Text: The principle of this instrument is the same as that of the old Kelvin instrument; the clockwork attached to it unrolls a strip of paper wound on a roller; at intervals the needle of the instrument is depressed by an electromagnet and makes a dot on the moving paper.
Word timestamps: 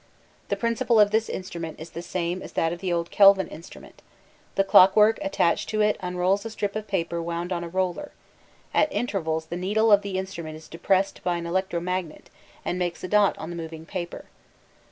The 0.49 0.55
principle 0.55 0.99
of 0.99 1.11
this 1.11 1.29
instrument 1.29 1.79
is 1.79 1.91
the 1.91 2.01
same 2.01 2.41
as 2.41 2.53
that 2.53 2.73
of 2.73 2.79
the 2.79 2.91
old 2.91 3.11
Kelvin 3.11 3.47
instrument; 3.47 4.01
the 4.55 4.63
clockwork 4.63 5.19
attached 5.21 5.69
to 5.69 5.81
it 5.81 5.95
unrolls 5.99 6.43
a 6.43 6.49
strip 6.49 6.75
of 6.75 6.87
paper 6.87 7.21
wound 7.21 7.53
on 7.53 7.63
a 7.63 7.69
roller; 7.69 8.11
at 8.73 8.91
intervals 8.91 9.45
the 9.45 9.57
needle 9.57 9.91
of 9.91 10.01
the 10.01 10.17
instrument 10.17 10.55
is 10.57 10.67
depressed 10.67 11.23
by 11.23 11.37
an 11.37 11.45
electromagnet 11.45 12.31
and 12.65 12.79
makes 12.79 13.03
a 13.03 13.07
dot 13.07 13.37
on 13.37 13.51
the 13.51 13.55
moving 13.55 13.85
paper. 13.85 14.25